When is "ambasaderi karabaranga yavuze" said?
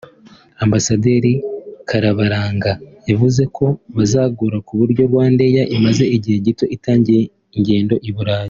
0.63-3.41